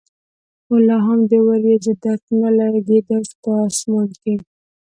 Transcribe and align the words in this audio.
خو 0.65 0.75
لا 0.87 0.97
هم 1.07 1.19
د 1.31 1.33
ورېځو 1.47 1.91
درک 2.03 2.23
نه 2.41 2.49
لګېده 2.57 3.17
په 3.41 3.51
اسمان 3.69 4.09
کې. 4.21 4.35